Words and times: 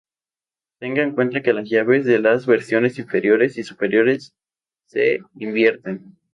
Tenga 0.79 1.03
en 1.03 1.11
cuenta 1.13 1.43
que 1.43 1.53
las 1.53 1.69
llaves 1.69 2.05
de 2.05 2.17
las 2.17 2.47
versiones 2.47 2.97
inferiores 2.97 3.59
y 3.59 3.63
superiores 3.63 4.33
se 4.87 5.19
invierten. 5.35 6.17